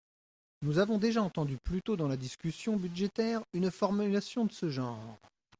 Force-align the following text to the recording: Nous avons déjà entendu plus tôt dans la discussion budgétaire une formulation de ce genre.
Nous 0.63 0.79
avons 0.79 0.97
déjà 0.97 1.21
entendu 1.21 1.57
plus 1.63 1.83
tôt 1.83 1.95
dans 1.95 2.07
la 2.07 2.17
discussion 2.17 2.75
budgétaire 2.75 3.43
une 3.53 3.69
formulation 3.69 4.45
de 4.45 4.51
ce 4.51 4.67
genre. 4.67 5.19